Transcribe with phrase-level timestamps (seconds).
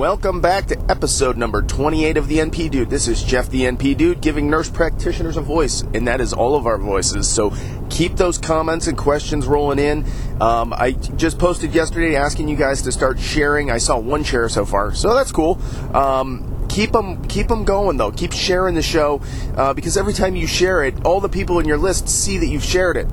[0.00, 2.88] Welcome back to episode number 28 of the NP Dude.
[2.88, 6.56] This is Jeff the NP Dude giving nurse practitioners a voice, and that is all
[6.56, 7.28] of our voices.
[7.28, 7.52] So
[7.90, 10.06] keep those comments and questions rolling in.
[10.40, 13.70] Um, I just posted yesterday asking you guys to start sharing.
[13.70, 15.60] I saw one share so far, so that's cool.
[15.94, 18.10] Um, keep them keep them going though.
[18.10, 19.20] Keep sharing the show
[19.58, 22.46] uh, because every time you share it, all the people in your list see that
[22.46, 23.06] you've shared it.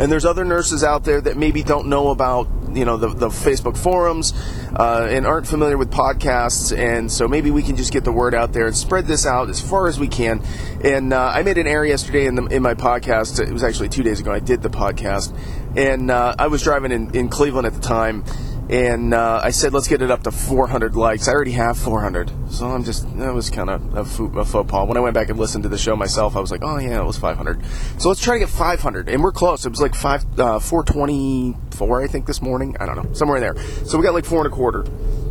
[0.00, 3.28] And there's other nurses out there that maybe don't know about you know the, the
[3.28, 4.32] Facebook forums
[4.76, 8.34] uh, and aren't familiar with podcasts, and so maybe we can just get the word
[8.34, 10.42] out there and spread this out as far as we can.
[10.82, 13.40] And uh, I made an error yesterday in, the, in my podcast.
[13.40, 14.32] It was actually two days ago.
[14.32, 15.36] I did the podcast,
[15.76, 18.24] and uh, I was driving in, in Cleveland at the time
[18.70, 21.26] and uh, I said, let's get it up to 400 likes.
[21.26, 24.86] I already have 400, so I'm just that was kind of a, faux pas.
[24.86, 27.00] When I went back and listened to the show myself, I was like, oh yeah,
[27.00, 27.60] it was 500.
[27.98, 29.66] So let's try to get 500, and we're close.
[29.66, 32.76] It was like five uh, 424, I think, this morning.
[32.78, 33.60] I don't know, somewhere in there.
[33.86, 34.84] So we got like four and a quarter.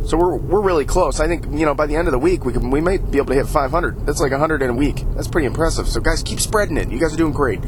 [0.04, 1.18] So we're we're really close.
[1.18, 3.16] I think you know by the end of the week we can we might be
[3.16, 4.04] able to hit 500.
[4.04, 5.02] That's like 100 in a week.
[5.14, 5.88] That's pretty impressive.
[5.88, 6.90] So guys, keep spreading it.
[6.90, 7.60] You guys are doing great.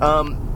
[0.00, 0.47] Um,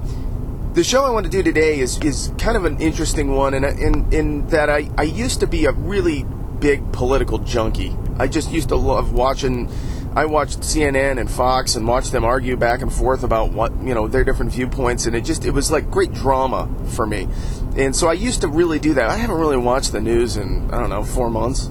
[0.75, 3.65] the show I want to do today is, is kind of an interesting one, in,
[3.65, 6.25] in, in that I, I used to be a really
[6.61, 7.95] big political junkie.
[8.19, 9.71] I just used to love watching.
[10.15, 13.95] I watched CNN and Fox and watched them argue back and forth about what you
[13.95, 17.29] know their different viewpoints, and it just it was like great drama for me.
[17.77, 19.09] And so I used to really do that.
[19.09, 21.71] I haven't really watched the news in I don't know four months,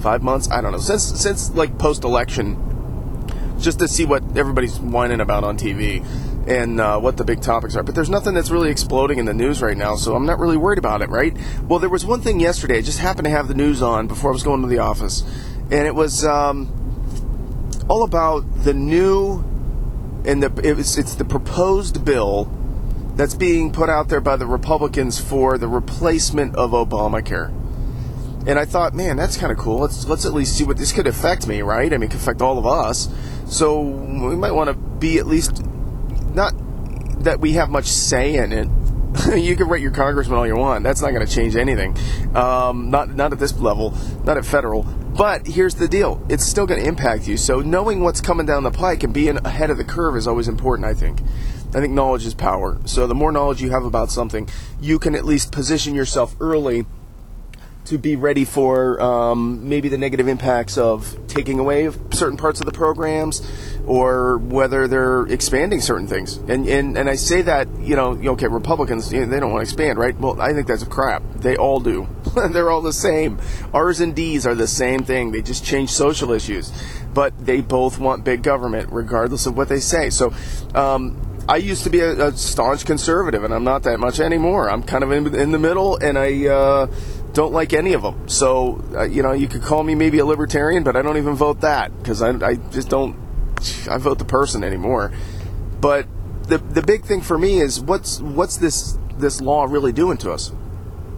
[0.00, 0.50] five months.
[0.50, 2.56] I don't know since since like post election,
[3.58, 6.04] just to see what everybody's whining about on TV
[6.46, 7.82] and uh, what the big topics are.
[7.82, 10.56] But there's nothing that's really exploding in the news right now, so I'm not really
[10.56, 11.36] worried about it, right?
[11.68, 12.78] Well, there was one thing yesterday.
[12.78, 15.22] I just happened to have the news on before I was going to the office,
[15.70, 16.68] and it was um,
[17.88, 19.44] all about the new
[20.24, 22.50] and the it was, it's the proposed bill
[23.16, 27.48] that's being put out there by the Republicans for the replacement of Obamacare.
[28.46, 29.80] And I thought, man, that's kind of cool.
[29.80, 31.92] Let's let's at least see what this could affect me, right?
[31.92, 33.08] I mean, it could affect all of us.
[33.46, 35.62] So we might want to be at least
[36.34, 36.54] not
[37.24, 38.68] that we have much say in it.
[39.36, 40.82] you can rate your congressman all you want.
[40.82, 41.96] That's not going to change anything.
[42.34, 43.94] Um, not not at this level,
[44.24, 44.82] not at federal.
[44.82, 47.36] But here's the deal: it's still going to impact you.
[47.36, 50.48] So knowing what's coming down the pike and being ahead of the curve is always
[50.48, 50.86] important.
[50.86, 51.20] I think.
[51.74, 52.78] I think knowledge is power.
[52.84, 54.46] So the more knowledge you have about something,
[54.78, 56.84] you can at least position yourself early
[57.86, 62.66] to be ready for um, maybe the negative impacts of taking away certain parts of
[62.66, 63.40] the programs
[63.86, 66.36] or whether they're expanding certain things.
[66.36, 69.66] And and, and I say that, you know, okay, Republicans, you know, they don't want
[69.66, 70.18] to expand, right?
[70.18, 71.22] Well, I think that's crap.
[71.36, 72.06] They all do.
[72.50, 73.40] They're all the same.
[73.72, 75.32] R's and D's are the same thing.
[75.32, 76.72] They just change social issues.
[77.12, 80.08] But they both want big government, regardless of what they say.
[80.10, 80.32] So,
[80.74, 84.70] um, I used to be a, a, staunch conservative, and I'm not that much anymore.
[84.70, 86.86] I'm kind of in, in the middle, and I uh,
[87.32, 88.28] don't like any of them.
[88.28, 91.34] So, uh, you know, you could call me maybe a libertarian, but I don't even
[91.34, 93.16] vote that because I, I just don't.
[93.88, 95.12] I vote the person anymore.
[95.80, 96.06] But
[96.44, 100.32] the the big thing for me is what's what's this this law really doing to
[100.32, 100.52] us,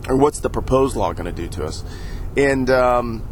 [0.09, 1.85] or what's the proposed law going to do to us?
[2.37, 3.29] And um,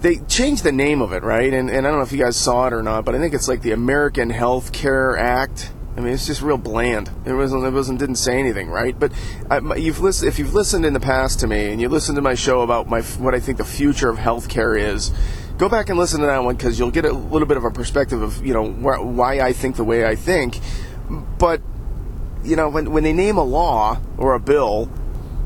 [0.00, 1.52] they changed the name of it, right?
[1.52, 3.34] And, and I don't know if you guys saw it or not, but I think
[3.34, 7.10] it's like the American Health Care Act I mean, it's just real bland.
[7.26, 7.64] It wasn't.
[7.64, 7.98] It wasn't.
[7.98, 8.96] Didn't say anything, right?
[8.96, 9.10] But
[9.50, 10.28] I, you've listened.
[10.28, 12.88] If you've listened in the past to me, and you listened to my show about
[12.88, 15.10] my what I think the future of healthcare is,
[15.58, 17.70] go back and listen to that one because you'll get a little bit of a
[17.70, 20.58] perspective of you know wh- why I think the way I think.
[21.38, 21.60] But
[22.44, 24.88] you know, when when they name a law or a bill,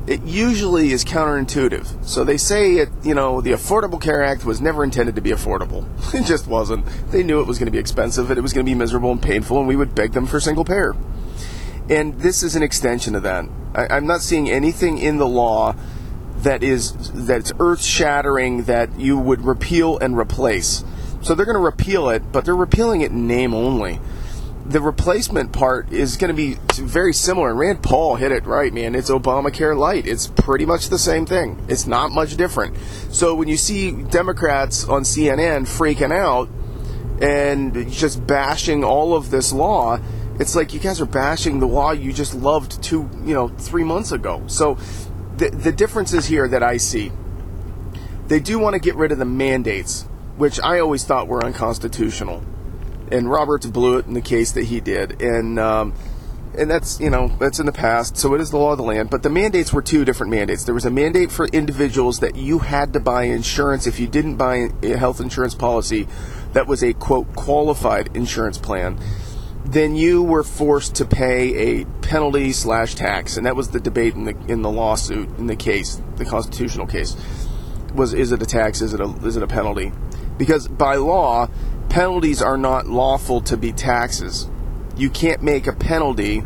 [0.07, 2.05] it usually is counterintuitive.
[2.05, 5.31] So they say it, you know, the Affordable Care Act was never intended to be
[5.31, 5.87] affordable.
[6.15, 6.85] It just wasn't.
[7.11, 9.11] They knew it was going to be expensive and it was going to be miserable
[9.11, 10.95] and painful, and we would beg them for single payer.
[11.89, 13.45] And this is an extension of that.
[13.75, 15.75] I, am not seeing anything in the law
[16.43, 16.93] that is
[17.27, 20.85] that's earth shattering that you would repeal and replace.
[21.23, 24.01] So they're going to repeal it, but they're repealing it in name only
[24.65, 27.55] the replacement part is going to be very similar.
[27.55, 28.95] Rand Paul hit it right, man.
[28.95, 30.07] It's Obamacare light.
[30.07, 31.65] It's pretty much the same thing.
[31.69, 32.77] It's not much different.
[33.11, 36.49] So when you see Democrats on CNN freaking out
[37.21, 39.99] and just bashing all of this law,
[40.39, 43.85] it's like you guys are bashing the law you just loved two, you know, three
[43.85, 44.43] months ago.
[44.47, 44.79] So
[45.51, 47.13] the the differences here that I see,
[48.29, 50.03] they do want to get rid of the mandates,
[50.37, 52.43] which I always thought were unconstitutional
[53.13, 55.93] and Roberts blew it in the case that he did, and um,
[56.57, 58.17] and that's you know that's in the past.
[58.17, 59.11] So it is the law of the land.
[59.11, 60.65] But the mandates were two different mandates.
[60.65, 64.37] There was a mandate for individuals that you had to buy insurance if you didn't
[64.37, 66.09] buy a health insurance policy
[66.55, 68.99] that was a quote qualified insurance plan.
[69.73, 74.15] Then you were forced to pay a penalty slash tax, and that was the debate
[74.15, 77.17] in the in the lawsuit in the case, the constitutional case.
[77.95, 78.83] Was is it a tax?
[78.83, 79.91] Is it a is it a penalty?
[80.37, 81.49] Because by law,
[81.89, 84.47] penalties are not lawful to be taxes.
[84.97, 86.45] You can't make a penalty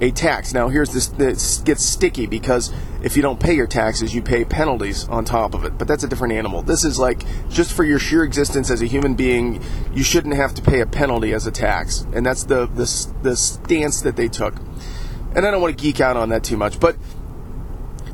[0.00, 0.52] a tax.
[0.52, 4.44] Now, here's this, this gets sticky because if you don't pay your taxes, you pay
[4.44, 5.78] penalties on top of it.
[5.78, 6.62] But that's a different animal.
[6.62, 9.62] This is like just for your sheer existence as a human being,
[9.92, 13.36] you shouldn't have to pay a penalty as a tax, and that's the the, the
[13.36, 14.54] stance that they took.
[15.36, 16.96] And I don't want to geek out on that too much, but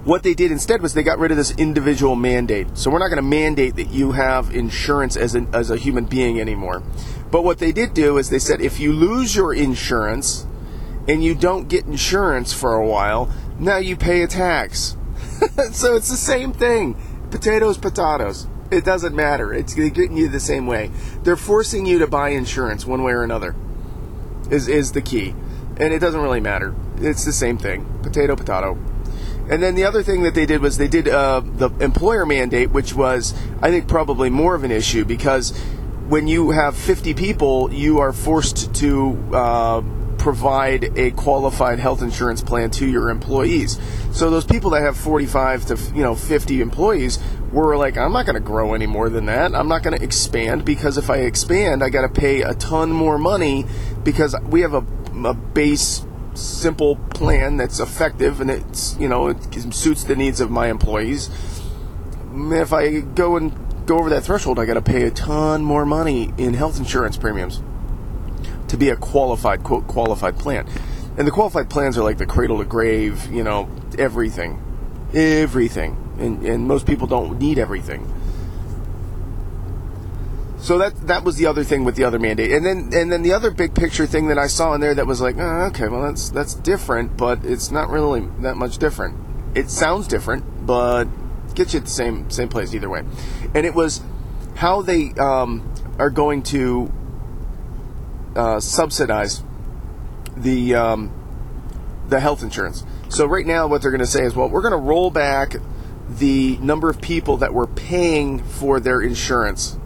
[0.05, 2.79] what they did instead was they got rid of this individual mandate.
[2.79, 6.06] So we're not going to mandate that you have insurance as an, as a human
[6.06, 6.83] being anymore.
[7.31, 10.47] But what they did do is they said if you lose your insurance
[11.11, 13.29] and you don't get insurance for a while,
[13.59, 14.97] now you pay a tax.
[15.73, 16.97] so it's the same thing.
[17.33, 18.47] Potatoes, potatoes.
[18.71, 19.53] It doesn't matter.
[19.53, 20.93] It's getting you the same way.
[21.25, 23.57] They're forcing you to buy insurance one way or another.
[24.51, 25.35] Is is the key,
[25.79, 26.77] and it doesn't really matter.
[26.99, 27.85] It's the same thing.
[28.05, 28.79] Potato, potato.
[29.49, 32.71] And then the other thing that they did was they did uh, the employer mandate,
[32.71, 35.59] which was I think probably more of an issue because
[36.09, 39.83] when you have 50 people, you are forced to uh,
[40.20, 43.81] provide a qualified health insurance plan to your employees.
[44.12, 47.19] So those people that have 45 to you know 50 employees
[47.50, 49.55] were like, I'm not going to grow any more than that.
[49.55, 52.93] I'm not going to expand because if I expand, I got to pay a ton
[52.93, 53.64] more money
[54.05, 54.84] because we have a,
[55.25, 60.50] a base simple plan that's effective and it's you know it suits the needs of
[60.50, 61.31] my employees.
[62.32, 63.52] If I go and
[63.87, 67.16] go over that threshold, I got to pay a ton more money in health insurance
[67.16, 67.62] premiums
[68.70, 70.67] to be a qualified quote qualified plan.
[71.19, 73.69] And the qualified plans are like the cradle to grave, you know,
[73.99, 74.62] everything,
[75.12, 78.06] everything, and and most people don't need everything.
[80.58, 83.22] So that that was the other thing with the other mandate, and then and then
[83.22, 85.88] the other big picture thing that I saw in there that was like, oh, okay,
[85.88, 89.16] well that's that's different, but it's not really that much different.
[89.56, 91.06] It sounds different, but
[91.56, 93.02] gets you at the same same place either way.
[93.52, 94.00] And it was
[94.55, 96.93] how they um, are going to
[98.37, 99.43] uh, subsidize
[100.37, 101.12] the um,
[102.09, 102.85] the health insurance.
[103.09, 105.56] So right now, what they're going to say is, well, we're going to roll back
[106.09, 109.77] the number of people that were paying for their insurance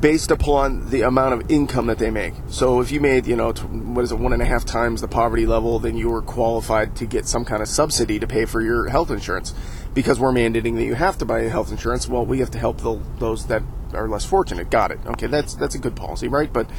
[0.00, 2.34] based upon the amount of income that they make.
[2.48, 5.08] So if you made, you know, what is it, one and a half times the
[5.08, 8.62] poverty level, then you were qualified to get some kind of subsidy to pay for
[8.62, 9.54] your health insurance.
[9.94, 12.78] Because we're mandating that you have to buy health insurance, well, we have to help
[12.78, 14.70] the, those that are less fortunate.
[14.70, 15.00] Got it.
[15.06, 16.52] Okay, that's that's a good policy, right?
[16.52, 16.70] But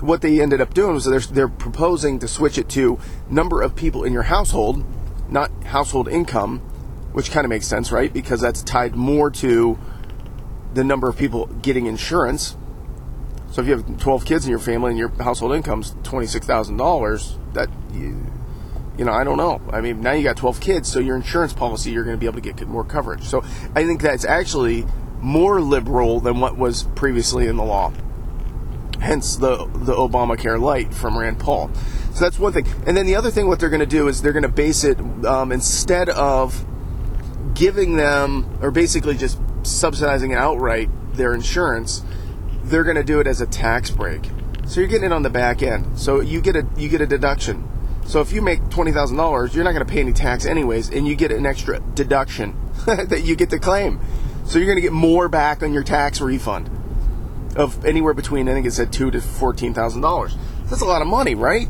[0.00, 2.98] what they ended up doing was they're, they're proposing to switch it to
[3.30, 4.84] number of people in your household,
[5.30, 6.58] not household income,
[7.12, 8.12] which kind of makes sense, right?
[8.12, 9.78] Because that's tied more to
[10.74, 12.56] the number of people getting insurance.
[13.50, 17.70] So if you have 12 kids in your family and your household income's $26,000, that
[17.94, 18.20] you,
[18.98, 19.62] you know, I don't know.
[19.72, 22.26] I mean, now you got 12 kids, so your insurance policy you're going to be
[22.26, 23.22] able to get more coverage.
[23.22, 23.42] So
[23.74, 24.84] I think that's actually
[25.20, 27.92] more liberal than what was previously in the law
[29.00, 31.70] hence the the Obamacare light from Rand Paul.
[32.14, 32.66] So that's one thing.
[32.86, 34.84] And then the other thing, what they're going to do is they're going to base
[34.84, 36.64] it um, instead of
[37.54, 42.02] giving them or basically just subsidizing outright their insurance,
[42.64, 44.30] they're going to do it as a tax break.
[44.66, 45.98] So you're getting it on the back end.
[45.98, 47.68] So you get a you get a deduction.
[48.06, 50.90] So if you make twenty thousand dollars, you're not going to pay any tax anyways,
[50.90, 54.00] and you get an extra deduction that you get to claim.
[54.44, 56.70] So you're going to get more back on your tax refund
[57.56, 60.36] of anywhere between I think it said two to fourteen thousand dollars.
[60.66, 61.68] That's a lot of money, right?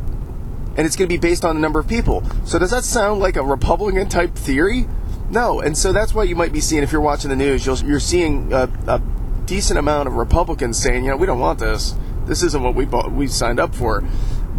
[0.77, 2.23] And it's going to be based on the number of people.
[2.45, 4.87] So does that sound like a Republican type theory?
[5.31, 5.61] No.
[5.61, 8.53] And so that's why you might be seeing if you're watching the news, you're seeing
[8.53, 9.01] a, a
[9.47, 11.95] decent amount of Republicans saying, you know, we don't want this.
[12.27, 14.05] This isn't what we bought, we signed up for.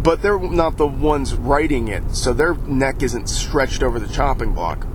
[0.02, 4.54] But they're not the ones writing it, so their neck isn't stretched over the chopping
[4.54, 4.86] block.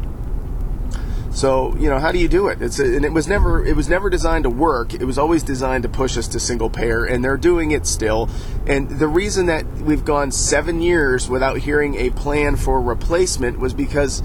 [1.33, 2.61] So you know, how do you do it?
[2.61, 4.93] It's a, and it was never it was never designed to work.
[4.93, 8.29] It was always designed to push us to single payer, and they're doing it still.
[8.67, 13.73] And the reason that we've gone seven years without hearing a plan for replacement was
[13.73, 14.21] because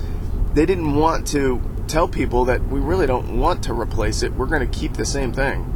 [0.52, 4.34] they didn't want to tell people that we really don't want to replace it.
[4.34, 5.74] We're going to keep the same thing.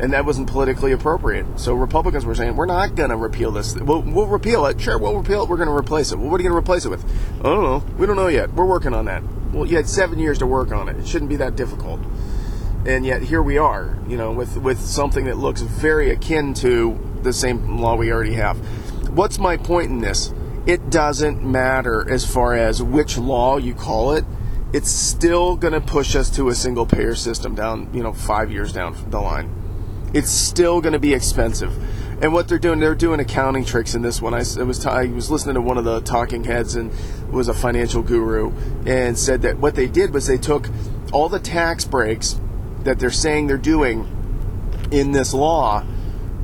[0.00, 1.60] And that wasn't politically appropriate.
[1.60, 3.76] So Republicans were saying, we're not going to repeal this.
[3.76, 4.80] We'll, we'll repeal it.
[4.80, 5.48] Sure, we'll repeal it.
[5.50, 6.18] We're going to replace it.
[6.18, 7.04] Well, what are you going to replace it with?
[7.40, 7.84] I don't know.
[7.98, 8.52] We don't know yet.
[8.54, 10.96] We're working on that well, you had seven years to work on it.
[10.96, 12.00] It shouldn't be that difficult.
[12.86, 16.98] And yet here we are, you know, with, with something that looks very akin to
[17.22, 18.56] the same law we already have.
[19.10, 20.32] What's my point in this?
[20.66, 24.24] It doesn't matter as far as which law you call it.
[24.72, 28.52] It's still going to push us to a single payer system down, you know, five
[28.52, 29.52] years down the line.
[30.14, 31.76] It's still going to be expensive.
[32.22, 34.34] And what they're doing, they're doing accounting tricks in this one.
[34.34, 36.92] I, was t- I was listening to one of the talking heads and
[37.30, 38.52] was a financial guru
[38.84, 40.68] and said that what they did was they took
[41.12, 42.38] all the tax breaks
[42.80, 44.06] that they're saying they're doing
[44.90, 45.84] in this law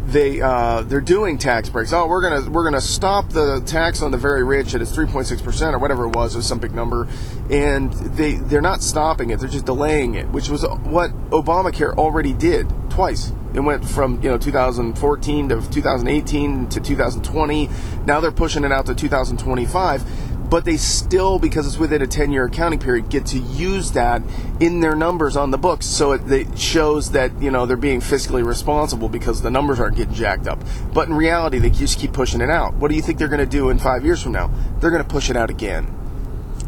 [0.06, 1.92] they uh, they're doing tax breaks.
[1.92, 5.42] Oh, we're gonna we're gonna stop the tax on the very rich at its 3.6
[5.42, 7.08] percent or whatever it was, it was some big number,
[7.50, 9.40] and they they're not stopping it.
[9.40, 13.32] They're just delaying it, which was what Obamacare already did twice.
[13.52, 17.70] It went from you know 2014 to 2018 to 2020.
[18.04, 22.30] Now they're pushing it out to 2025 but they still, because it's within a 10
[22.30, 24.22] year accounting period, get to use that
[24.60, 25.86] in their numbers on the books.
[25.86, 29.96] So it, it, shows that, you know, they're being fiscally responsible because the numbers aren't
[29.96, 30.58] getting jacked up.
[30.92, 32.74] But in reality, they just keep pushing it out.
[32.74, 34.50] What do you think they're going to do in five years from now?
[34.78, 35.92] They're going to push it out again.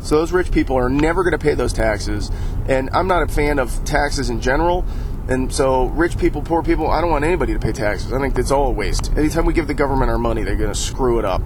[0.03, 2.31] So those rich people are never going to pay those taxes.
[2.69, 4.85] And I'm not a fan of taxes in general.
[5.29, 8.15] And so, rich people, poor people, I don't want anybody to pay taxes.
[8.15, 9.13] I think it's all a waste.
[9.15, 11.43] Anytime we give the government our money, they're going to screw it up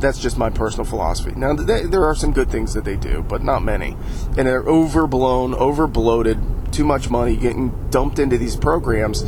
[0.00, 1.32] that's just my personal philosophy.
[1.36, 3.96] Now, they, there are some good things that they do, but not many.
[4.36, 9.22] And they're overblown, overbloated, too much money getting dumped into these programs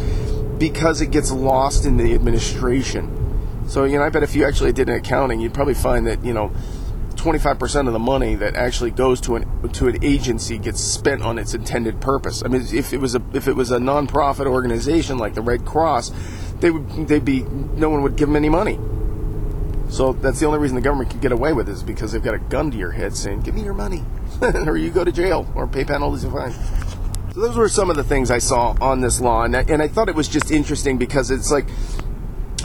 [0.58, 3.16] because it gets lost in the administration.
[3.66, 6.24] So, you know, I bet if you actually did an accounting, you'd probably find that,
[6.24, 6.52] you know,
[7.14, 11.38] 25% of the money that actually goes to an to an agency gets spent on
[11.38, 12.42] its intended purpose.
[12.42, 15.66] I mean, if it was a if it was a nonprofit organization like the Red
[15.66, 16.12] Cross,
[16.60, 18.78] they would they'd be no one would give them any money
[19.90, 22.22] so that's the only reason the government can get away with it is because they've
[22.22, 24.04] got a gun to your head saying, "Give me your money,
[24.42, 26.56] or you go to jail, or pay penalties and fines."
[27.34, 29.82] So those were some of the things I saw on this law, and I, and
[29.82, 31.66] I thought it was just interesting because it's like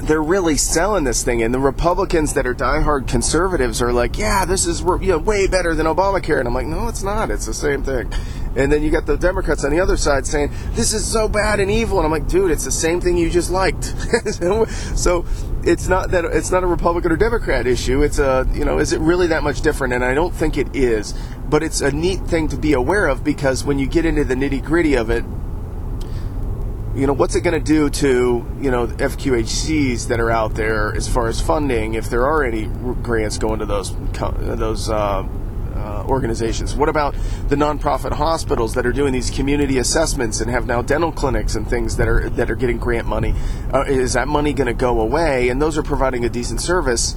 [0.08, 4.46] they're really selling this thing, and the Republicans that are diehard conservatives are like, "Yeah,
[4.46, 7.32] this is you know, way better than Obamacare," and I'm like, "No, it's not.
[7.32, 8.12] It's the same thing."
[8.56, 11.60] And then you got the Democrats on the other side saying, this is so bad
[11.60, 11.98] and evil.
[11.98, 13.84] And I'm like, dude, it's the same thing you just liked.
[14.96, 15.26] so
[15.64, 18.02] it's not that it's not a Republican or Democrat issue.
[18.02, 19.94] It's a, you know, is it really that much different?
[19.94, 21.14] And I don't think it is.
[21.50, 24.36] But it's a neat thing to be aware of because when you get into the
[24.36, 25.26] nitty gritty of it,
[26.96, 30.56] you know, what's it going to do to, you know, the FQHCs that are out
[30.56, 32.68] there as far as funding, if there are any
[33.04, 35.28] grants going to those, those, uh,
[35.76, 36.74] uh, organizations?
[36.74, 37.16] What about
[37.50, 41.70] the nonprofit hospitals that are doing these community assessments and have now dental clinics and
[41.70, 43.36] things that are that are getting grant money?
[43.74, 45.50] Uh, is that money going to go away?
[45.50, 47.16] And those are providing a decent service.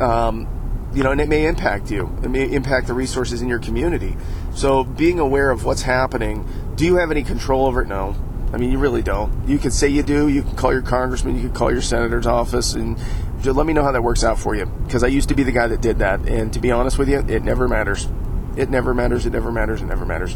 [0.00, 0.48] Um,
[0.92, 2.10] you know, and it may impact you.
[2.24, 4.16] It may impact the resources in your community.
[4.54, 6.46] So, being aware of what's happening.
[6.74, 7.88] Do you have any control over it?
[7.88, 8.16] No.
[8.52, 9.48] I mean, you really don't.
[9.48, 10.28] You can say you do.
[10.28, 11.36] You can call your congressman.
[11.36, 12.98] You can call your senator's office and
[13.40, 14.66] just let me know how that works out for you.
[14.66, 16.20] Because I used to be the guy that did that.
[16.28, 18.08] And to be honest with you, it never matters.
[18.56, 19.24] It never matters.
[19.26, 19.82] It never matters.
[19.82, 20.34] It never matters.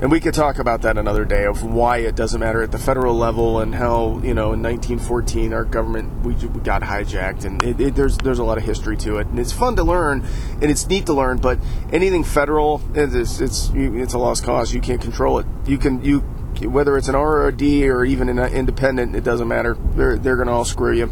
[0.00, 2.78] And we could talk about that another day of why it doesn't matter at the
[2.78, 7.62] federal level and how you know in 1914 our government we, we got hijacked and
[7.62, 10.24] it, it, there's there's a lot of history to it and it's fun to learn
[10.62, 11.58] and it's neat to learn but
[11.92, 16.24] anything federal it's it's it's a lost cause you can't control it you can you
[16.66, 19.76] whether it's an R or a D or even an independent, it doesn't matter.
[19.94, 21.10] They're they're gonna all screw you.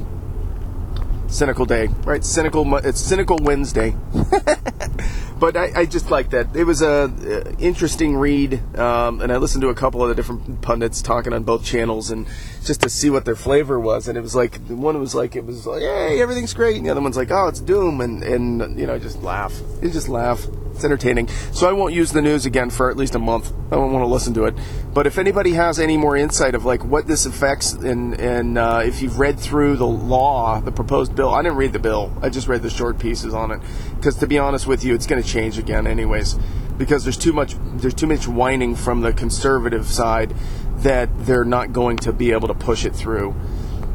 [1.29, 2.25] Cynical day, right?
[2.25, 2.77] Cynical.
[2.77, 3.95] It's cynical Wednesday.
[5.39, 6.55] but I, I, just like that.
[6.55, 10.15] It was a uh, interesting read, um, and I listened to a couple of the
[10.15, 12.27] different pundits talking on both channels, and
[12.65, 14.09] just to see what their flavor was.
[14.09, 16.91] And it was like one was like it was like, hey, everything's great, and the
[16.91, 19.55] other one's like, oh, it's doom, and and you know, just laugh.
[19.83, 20.47] You just laugh.
[20.79, 21.27] It's entertaining.
[21.51, 23.53] So I won't use the news again for at least a month.
[23.67, 24.55] I don't want to listen to it.
[24.95, 28.83] But if anybody has any more insight of like what this affects, and and uh,
[28.85, 32.17] if you've read through the law, the proposed bill, I didn't read the bill.
[32.23, 33.61] I just read the short pieces on it.
[33.97, 36.39] Because to be honest with you, it's going to change again, anyways.
[36.77, 40.33] Because there's too much there's too much whining from the conservative side
[40.77, 43.35] that they're not going to be able to push it through.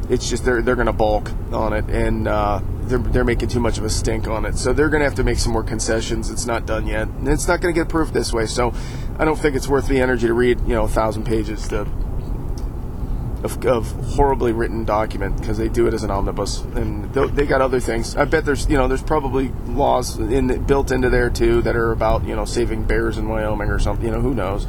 [0.09, 3.59] It's just they're they're going to balk on it, and uh, they're, they're making too
[3.59, 4.57] much of a stink on it.
[4.57, 6.29] So they're going to have to make some more concessions.
[6.29, 7.07] It's not done yet.
[7.07, 8.45] And it's not going to get approved this way.
[8.45, 8.73] So
[9.17, 11.81] I don't think it's worth the energy to read, you know, a thousand pages to,
[13.43, 16.61] of, of horribly written document because they do it as an omnibus.
[16.61, 18.15] And they got other things.
[18.15, 21.91] I bet there's, you know, there's probably laws in, built into there too that are
[21.91, 24.05] about, you know, saving bears in Wyoming or something.
[24.05, 24.67] You know, who knows.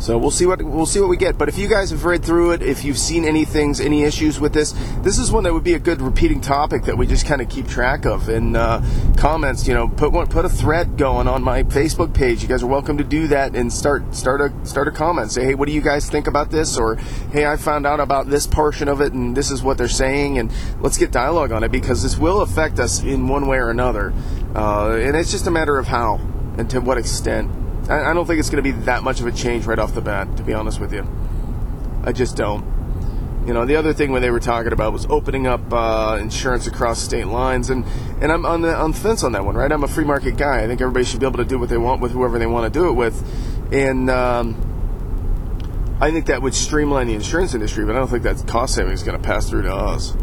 [0.00, 1.36] So we'll see what we'll see what we get.
[1.36, 4.40] But if you guys have read through it, if you've seen any things, any issues
[4.40, 7.26] with this, this is one that would be a good repeating topic that we just
[7.26, 8.30] kind of keep track of.
[8.30, 8.82] In uh,
[9.18, 12.40] comments, you know, put one, put a thread going on my Facebook page.
[12.40, 15.32] You guys are welcome to do that and start start a start a comment.
[15.32, 16.78] Say, hey, what do you guys think about this?
[16.78, 16.94] Or
[17.32, 20.38] hey, I found out about this portion of it, and this is what they're saying,
[20.38, 23.68] and let's get dialogue on it because this will affect us in one way or
[23.68, 24.14] another,
[24.54, 26.14] uh, and it's just a matter of how
[26.56, 27.59] and to what extent.
[27.90, 30.00] I, don't think it's going to be that much of a change right off the
[30.00, 31.06] bat, to be honest with you.
[32.04, 32.64] I just don't.
[33.46, 36.66] You know, the other thing when they were talking about was opening up uh, insurance
[36.66, 37.84] across state lines, and,
[38.20, 39.72] and I'm on the on the fence on that one, right?
[39.72, 40.62] I'm a free market guy.
[40.62, 42.72] I think everybody should be able to do what they want with whoever they want
[42.72, 43.24] to do it with,
[43.72, 47.84] and um, I think that would streamline the insurance industry.
[47.84, 50.14] But I don't think that cost saving is going to pass through to us.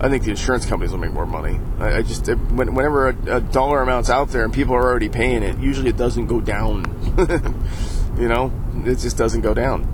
[0.00, 1.60] I think the insurance companies will make more money.
[1.78, 5.42] I, I just whenever a, a, dollar amount's out there and people are already paying
[5.42, 6.84] it, usually it doesn't go down.
[8.18, 8.52] you know,
[8.84, 9.88] it just doesn't go down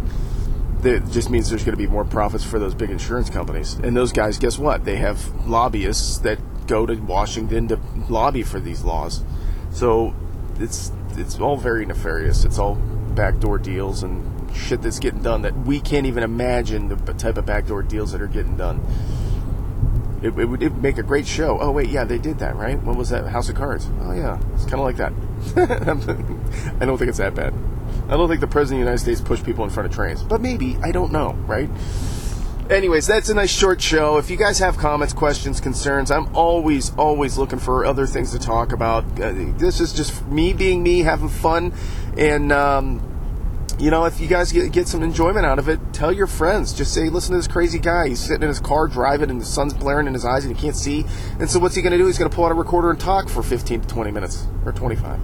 [0.85, 3.75] it just means there's going to be more profits for those big insurance companies.
[3.75, 4.85] And those guys, guess what?
[4.85, 9.25] They have lobbyists that go to Washington to lobby for these laws.
[9.73, 10.15] So
[10.59, 12.45] it's it's all very nefarious.
[12.45, 17.15] It's all backdoor deals and shit that's getting done that we can't even imagine the
[17.15, 18.81] type of backdoor deals that are getting done.
[20.23, 21.59] It, it would make a great show.
[21.61, 22.81] Oh wait, yeah, they did that, right?
[22.83, 23.27] What was that?
[23.27, 23.89] House of Cards.
[24.03, 25.13] Oh yeah, it's kind of like that.
[26.81, 27.55] I don't think it's that bad.
[28.09, 30.23] I don't think the President of the United States pushed people in front of trains,
[30.23, 30.77] but maybe.
[30.83, 31.71] I don't know, right?
[32.71, 34.19] Anyways, that's a nice short show.
[34.19, 38.39] If you guys have comments, questions, concerns, I'm always, always looking for other things to
[38.39, 39.05] talk about.
[39.21, 41.73] Uh, this is just me being me, having fun,
[42.17, 43.10] and um,
[43.81, 46.75] you know, if you guys get, get some enjoyment out of it, tell your friends.
[46.75, 48.09] Just say, listen to this crazy guy.
[48.09, 50.61] He's sitting in his car driving, and the sun's blaring in his eyes, and he
[50.61, 51.07] can't see.
[51.39, 52.07] And so, what's he going to do?
[52.07, 54.73] He's going to pull out a recorder and talk for 15 to 20 minutes or
[54.73, 55.19] 25.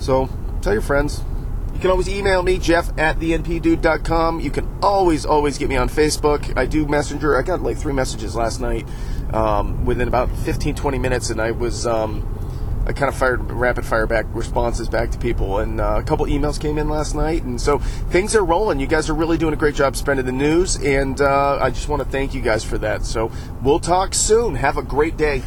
[0.00, 0.28] So,
[0.60, 1.22] tell your friends.
[1.72, 4.40] You can always email me, jeff at thenpdude.com.
[4.40, 6.56] You can always, always get me on Facebook.
[6.56, 7.38] I do Messenger.
[7.38, 8.88] I got like three messages last night
[9.32, 11.86] um, within about 15, 20 minutes, and I was.
[11.86, 12.28] Um,
[12.86, 16.26] I kind of fired rapid fire back responses back to people, and uh, a couple
[16.26, 18.78] emails came in last night, and so things are rolling.
[18.78, 21.88] You guys are really doing a great job spreading the news, and uh, I just
[21.88, 23.04] want to thank you guys for that.
[23.04, 23.30] So
[23.62, 24.54] we'll talk soon.
[24.54, 25.42] Have a great day.